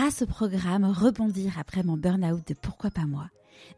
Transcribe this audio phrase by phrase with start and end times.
[0.00, 3.28] grâce au programme Rebondir après mon burn-out de Pourquoi pas moi,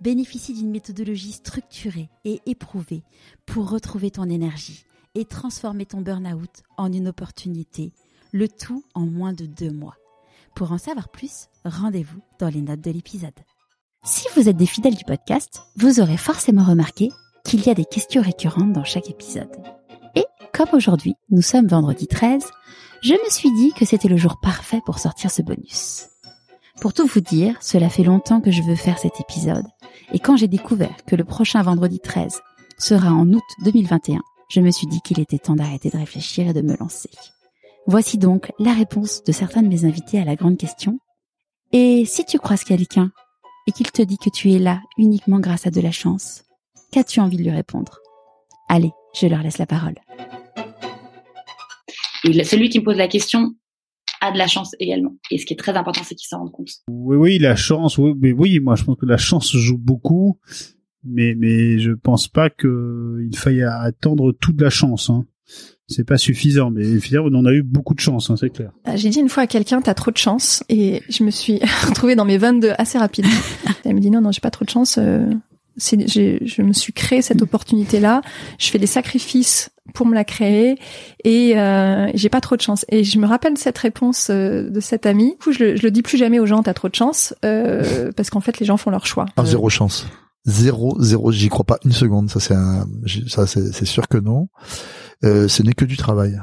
[0.00, 3.02] bénéficie d'une méthodologie structurée et éprouvée
[3.45, 4.85] pour retrouver ton énergie
[5.17, 7.93] et transformer ton burn-out en une opportunité,
[8.30, 9.96] le tout en moins de deux mois.
[10.55, 13.41] Pour en savoir plus, rendez-vous dans les notes de l'épisode.
[14.04, 17.11] Si vous êtes des fidèles du podcast, vous aurez forcément remarqué
[17.45, 19.50] qu'il y a des questions récurrentes dans chaque épisode.
[20.14, 22.45] Et comme aujourd'hui, nous sommes vendredi 13,
[23.02, 26.07] je me suis dit que c'était le jour parfait pour sortir ce bonus.
[26.82, 29.66] Pour tout vous dire, cela fait longtemps que je veux faire cet épisode,
[30.12, 32.40] et quand j'ai découvert que le prochain vendredi 13
[32.77, 36.52] sera en août 2021, je me suis dit qu'il était temps d'arrêter de réfléchir et
[36.52, 37.09] de me lancer.
[37.87, 40.98] Voici donc la réponse de certains de mes invités à la grande question.
[41.70, 43.12] Et si tu croises quelqu'un
[43.68, 46.42] et qu'il te dit que tu es là uniquement grâce à de la chance,
[46.90, 48.01] qu'as-tu envie de lui répondre?
[48.68, 49.95] Allez, je leur laisse la parole.
[52.24, 53.54] Celui qui me pose la question
[54.22, 55.14] a de la chance également.
[55.30, 56.70] Et ce qui est très important, c'est qu'il s'en rende compte.
[56.88, 57.98] Oui, oui, la chance.
[57.98, 60.38] Oui, mais oui, moi, je pense que la chance joue beaucoup,
[61.04, 65.11] mais mais je pense pas que il faille attendre toute la chance.
[65.11, 65.27] Hein.
[65.89, 68.70] C'est pas suffisant, mais finalement, on a eu beaucoup de chance, hein, c'est clair.
[68.87, 71.59] Bah, j'ai dit une fois à quelqu'un, t'as trop de chance, et je me suis
[71.86, 73.31] retrouvée dans mes 22 assez rapidement.
[73.84, 74.98] Elle me dit non, non, j'ai pas trop de chance.
[74.98, 75.27] Euh,
[75.77, 78.23] je me suis créé cette opportunité-là.
[78.59, 80.79] Je fais des sacrifices pour me la créer
[81.25, 82.85] et euh, j'ai pas trop de chance.
[82.89, 85.33] Et je me rappelle cette réponse euh, de cet ami.
[85.33, 87.35] Du coup, je le, je le dis plus jamais aux gens, t'as trop de chance,
[87.45, 89.27] euh, parce qu'en fait, les gens font leur choix.
[89.37, 90.07] Ah, zéro chance.
[90.45, 92.31] Zéro, zéro, j'y crois pas une seconde.
[92.31, 92.55] Ça, c'est
[93.29, 94.49] ça, c'est sûr que non.
[95.25, 96.41] Euh, ce n'est que du travail,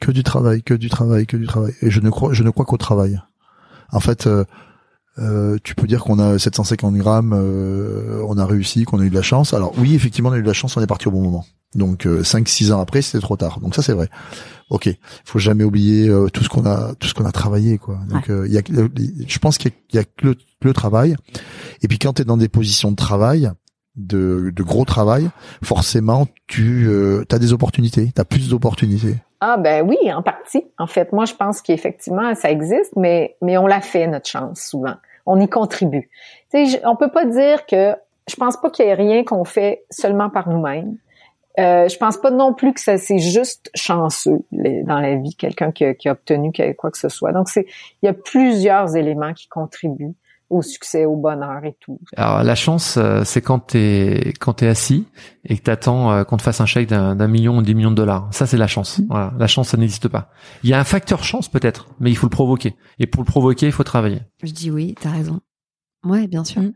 [0.00, 1.72] que du travail, que du travail, que du travail.
[1.82, 3.20] Et je ne crois, je ne crois qu'au travail.
[3.92, 4.28] En fait,
[5.18, 9.04] euh, euh, tu peux dire qu'on a 750 grammes, euh, on a réussi, qu'on a
[9.04, 9.54] eu de la chance.
[9.54, 11.44] Alors oui, effectivement, on a eu de la chance, on est parti au bon moment.
[11.74, 13.60] Donc euh, 5-6 ans après, c'était trop tard.
[13.60, 14.08] Donc ça, c'est vrai.
[14.70, 14.88] Ok,
[15.24, 17.98] faut jamais oublier euh, tout ce qu'on a, tout ce qu'on a travaillé, quoi.
[18.08, 21.16] Donc il y a, je pense qu'il y a, que le, travail.
[21.82, 23.50] Et puis quand tu es dans des positions de travail,
[23.96, 25.28] de, de gros travail,
[25.62, 26.88] forcément, tu
[27.30, 29.16] as des opportunités, tu as plus d'opportunités.
[29.40, 30.66] Ah ben oui, en partie.
[30.78, 34.60] En fait, moi je pense qu'effectivement ça existe, mais mais on l'a fait notre chance
[34.60, 34.96] souvent
[35.26, 36.10] on y contribue.
[36.52, 37.94] Tu on peut pas dire que
[38.28, 40.96] je pense pas qu'il y ait rien qu'on fait seulement par nous-mêmes.
[41.58, 45.72] Euh, je pense pas non plus que ça c'est juste chanceux dans la vie, quelqu'un
[45.72, 47.32] qui, a obtenu quoi que ce soit.
[47.32, 47.66] Donc c'est,
[48.02, 50.14] il y a plusieurs éléments qui contribuent
[50.50, 52.00] au succès, au bonheur et tout.
[52.16, 55.06] Alors la chance, euh, c'est quand t'es quand t'es assis
[55.44, 57.96] et que t'attends euh, qu'on te fasse un chèque d'un million ou dix millions de
[57.96, 58.28] dollars.
[58.32, 58.98] Ça c'est la chance.
[58.98, 59.06] Mmh.
[59.08, 60.30] Voilà, la chance ça n'existe pas.
[60.64, 62.74] Il y a un facteur chance peut-être, mais il faut le provoquer.
[62.98, 64.20] Et pour le provoquer, il faut travailler.
[64.42, 65.40] Je dis oui, t'as raison.
[66.04, 66.62] Ouais, bien sûr.
[66.62, 66.72] Mmh.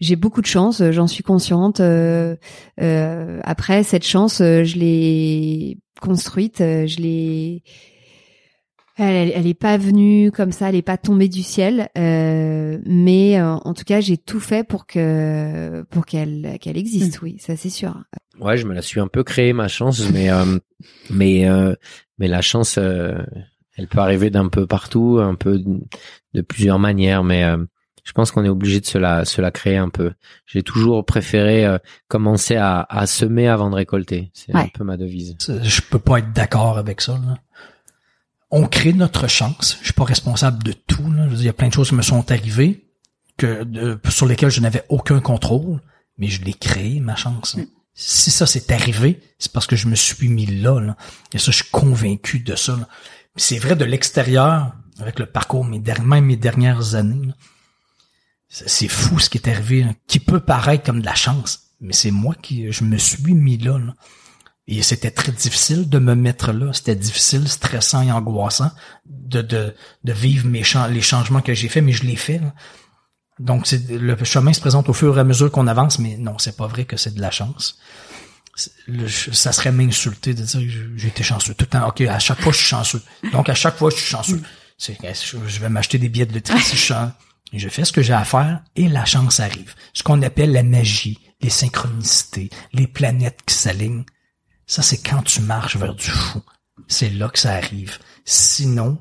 [0.00, 1.80] J'ai beaucoup de chance, j'en suis consciente.
[1.80, 2.36] Euh,
[2.78, 7.62] après cette chance, je l'ai construite, je l'ai
[9.00, 13.40] elle, elle est pas venue comme ça, elle est pas tombée du ciel, euh, mais
[13.40, 17.24] euh, en tout cas j'ai tout fait pour que pour qu'elle qu'elle existe, mm.
[17.24, 17.96] oui, ça c'est sûr.
[18.40, 20.58] Ouais, je me la suis un peu créée ma chance, mais euh,
[21.10, 21.46] mais
[22.18, 27.44] mais la chance, elle peut arriver d'un peu partout, un peu de, plusieurs manières, mais
[28.04, 30.12] je pense qu'on est obligé de se la se la créer un peu.
[30.46, 31.66] J'ai toujours préféré
[32.08, 34.30] commencer à, à semer avant de récolter.
[34.34, 35.36] C'est un peu ma devise.
[35.62, 37.12] Je peux pas être d'accord avec ça.
[37.12, 37.38] Là
[38.50, 39.78] on crée notre chance.
[39.80, 41.04] Je suis pas responsable de tout.
[41.32, 42.86] il y a plein de choses qui me sont arrivées
[43.36, 45.80] que sur lesquelles je n'avais aucun contrôle,
[46.18, 47.56] mais je l'ai créé ma chance.
[47.56, 47.64] Mm.
[47.94, 50.96] Si ça s'est arrivé, c'est parce que je me suis mis là,
[51.32, 52.88] Et ça, je suis convaincu de ça.
[53.36, 57.28] C'est vrai de l'extérieur, avec le parcours, même mes dernières années.
[58.48, 62.10] C'est fou ce qui est arrivé, qui peut paraître comme de la chance, mais c'est
[62.10, 63.78] moi qui je me suis mis là.
[63.78, 63.94] là.
[64.72, 66.72] Et c'était très difficile de me mettre là.
[66.72, 68.70] C'était difficile, stressant et angoissant
[69.04, 72.40] de, de, de vivre mes les changements que j'ai faits, mais je l'ai fait.
[73.40, 76.38] Donc, c'est, le chemin se présente au fur et à mesure qu'on avance, mais non,
[76.38, 77.80] c'est pas vrai que c'est de la chance.
[79.32, 80.60] ça serait m'insulter de dire
[80.94, 81.88] j'ai été chanceux tout le temps.
[81.88, 83.02] OK, à chaque fois, je suis chanceux.
[83.32, 84.40] Donc, à chaque fois, je suis chanceux.
[84.78, 86.94] C'est, je vais m'acheter des billets de loterie si je
[87.54, 89.74] Je fais ce que j'ai à faire et la chance arrive.
[89.94, 94.04] Ce qu'on appelle la magie, les synchronicités, les planètes qui s'alignent.
[94.70, 96.40] Ça, c'est quand tu marches vers du fou.
[96.86, 97.98] C'est là que ça arrive.
[98.24, 98.98] Sinon,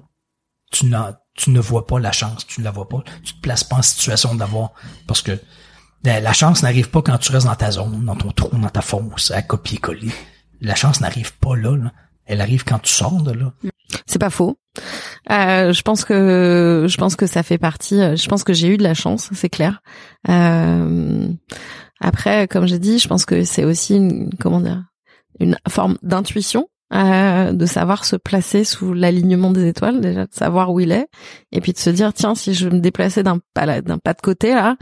[0.72, 3.40] tu, n'as, tu ne vois pas la chance, tu ne la vois pas, tu te
[3.40, 4.72] places pas en situation d'avoir,
[5.06, 5.40] parce que
[6.04, 8.70] ben, la chance n'arrive pas quand tu restes dans ta zone, dans ton trou, dans
[8.70, 10.12] ta fosse, à copier-coller.
[10.60, 11.78] La chance n'arrive pas là,
[12.26, 13.54] Elle arrive quand tu sors de là.
[14.08, 14.58] C'est pas faux.
[15.30, 18.18] Euh, je pense que je pense que ça fait partie.
[18.18, 19.84] Je pense que j'ai eu de la chance, c'est clair.
[20.30, 21.28] Euh,
[22.02, 24.89] après, comme j'ai dit, je pense que c'est aussi une, comment dire
[25.40, 30.72] une forme d'intuition euh, de savoir se placer sous l'alignement des étoiles, déjà de savoir
[30.72, 31.08] où il est,
[31.52, 34.22] et puis de se dire tiens si je me déplaçais d'un pas d'un pas de
[34.22, 34.76] côté là,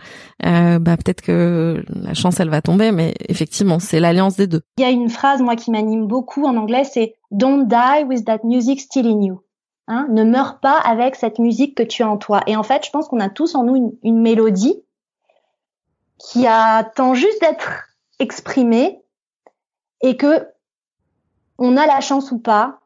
[0.46, 4.62] euh, bah peut-être que la chance elle va tomber, mais effectivement c'est l'alliance des deux.
[4.78, 8.24] Il y a une phrase moi qui m'anime beaucoup en anglais, c'est Don't die with
[8.24, 9.42] that music still in you.
[9.90, 12.42] Hein, ne meurs pas avec cette musique que tu as en toi.
[12.48, 14.82] Et en fait, je pense qu'on a tous en nous une, une mélodie
[16.20, 17.88] qui attend juste d'être
[18.20, 19.02] exprimée
[20.02, 20.48] et que
[21.58, 22.80] on a la chance ou pas,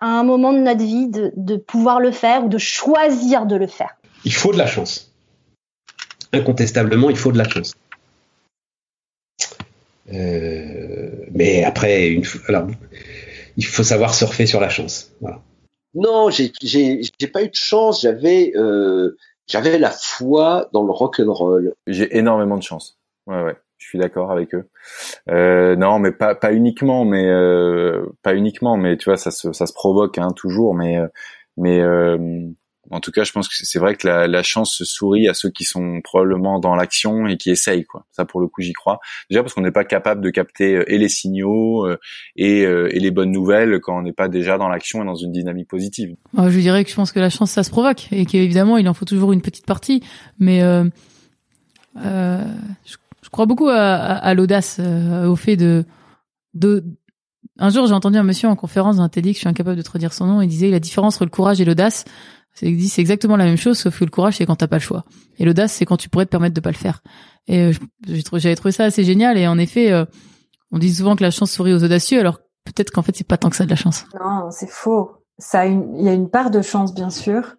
[0.00, 3.56] à un moment de notre vie, de, de pouvoir le faire ou de choisir de
[3.56, 3.96] le faire.
[4.24, 5.12] Il faut de la chance.
[6.32, 7.74] Incontestablement, il faut de la chance.
[10.12, 12.66] Euh, mais après, une, alors,
[13.56, 15.12] il faut savoir surfer sur la chance.
[15.20, 15.40] Voilà.
[15.94, 16.50] Non, j'ai
[17.32, 18.02] pas eu de chance.
[18.02, 19.16] J'avais euh,
[19.46, 21.74] j'avais la foi dans le rock and roll.
[21.86, 22.98] J'ai énormément de chance.
[23.26, 24.66] Ouais ouais je suis d'accord avec eux.
[25.30, 29.52] Euh, non, mais pas pas uniquement, mais euh, pas uniquement, mais tu vois, ça se
[29.52, 31.06] ça se provoque hein, toujours, mais euh,
[31.56, 32.18] mais euh,
[32.90, 35.32] en tout cas, je pense que c'est vrai que la, la, chance se sourit à
[35.32, 38.04] ceux qui sont probablement dans l'action et qui essayent quoi.
[38.12, 39.00] Ça pour le coup, j'y crois.
[39.30, 41.88] Déjà parce qu'on n'est pas capable de capter et les signaux
[42.36, 45.32] et, et les bonnes nouvelles quand on n'est pas déjà dans l'action et dans une
[45.32, 46.14] dynamique positive.
[46.36, 48.94] je dirais que je pense que la chance ça se provoque et qu'évidemment il en
[48.94, 50.02] faut toujours une petite partie,
[50.38, 50.84] mais euh,
[51.96, 52.44] euh,
[52.84, 52.96] je
[53.34, 55.84] crois beaucoup à, à, l'audace, euh, au fait de,
[56.54, 56.84] de.
[57.58, 59.82] Un jour, j'ai entendu un monsieur en conférence dans un TEDx, je suis incapable de
[59.82, 62.04] te redire son nom, il disait la différence entre le courage et l'audace,
[62.54, 65.04] c'est exactement la même chose, sauf que le courage, c'est quand t'as pas le choix.
[65.38, 67.02] Et l'audace, c'est quand tu pourrais te permettre de pas le faire.
[67.48, 67.72] Et euh,
[68.34, 69.36] j'avais trouvé ça assez génial.
[69.36, 70.04] Et en effet, euh,
[70.70, 73.36] on dit souvent que la chance sourit aux audacieux, alors peut-être qu'en fait, c'est pas
[73.36, 74.06] tant que ça de la chance.
[74.20, 75.10] Non, c'est faux.
[75.38, 77.56] Ça, il y a une part de chance, bien sûr.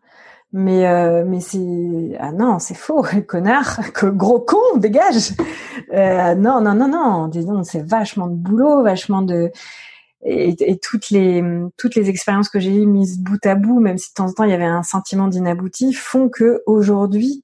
[0.58, 5.34] Mais euh, mais c'est ah non c'est faux connard que gros con dégage.
[5.92, 9.52] Euh, non non non non disons c'est vachement de boulot vachement de
[10.24, 11.44] et, toutes les
[11.78, 14.46] toutes les expériences que j'ai mises bout à bout même si de temps en temps
[14.46, 17.44] il y avait un sentiment d'inabouti font que aujourd'hui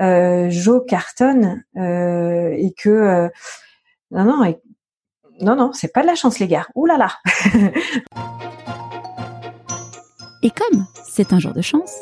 [0.00, 3.28] euh, Joe cartonne euh, et que
[4.12, 4.54] non non
[5.40, 6.68] non non c'est pas de la chance les gars.
[6.76, 7.10] Ouh là là.
[10.42, 11.92] Et comme c'est un jour de chance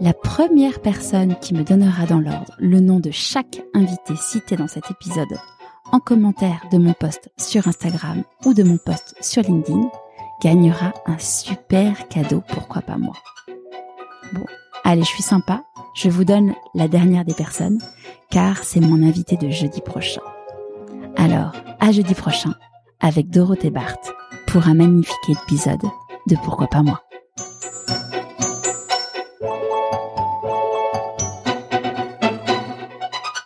[0.00, 4.68] la première personne qui me donnera dans l'ordre le nom de chaque invité cité dans
[4.68, 5.38] cet épisode
[5.90, 9.90] en commentaire de mon post sur Instagram ou de mon post sur LinkedIn
[10.40, 13.14] gagnera un super cadeau, pourquoi pas moi.
[14.32, 14.44] Bon,
[14.84, 15.64] allez, je suis sympa,
[15.94, 17.80] je vous donne la dernière des personnes,
[18.30, 20.20] car c'est mon invité de jeudi prochain.
[21.16, 22.54] Alors, à jeudi prochain,
[23.00, 24.12] avec Dorothée Barthes,
[24.46, 25.82] pour un magnifique épisode
[26.28, 27.02] de Pourquoi pas moi.